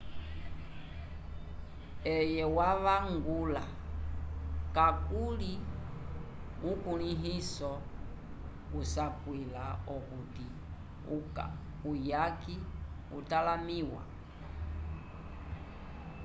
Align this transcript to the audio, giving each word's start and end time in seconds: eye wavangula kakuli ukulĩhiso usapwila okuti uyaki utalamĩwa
eye 2.15 2.41
wavangula 2.57 3.63
kakuli 4.75 5.51
ukulĩhiso 6.71 7.71
usapwila 8.79 9.63
okuti 9.95 10.45
uyaki 11.91 12.55
utalamĩwa 13.17 14.01